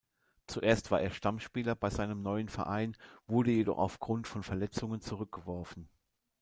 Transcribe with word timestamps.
Zuerst 0.47 0.89
war 0.89 0.99
er 1.01 1.11
Stammspieler 1.11 1.75
bei 1.75 1.91
seinem 1.91 2.23
neuen 2.23 2.49
Verein, 2.49 2.97
wurde 3.27 3.51
jedoch 3.51 3.77
aufgrund 3.77 4.27
von 4.27 4.41
Verletzungen 4.41 4.99
zurückgeworfen. 4.99 5.89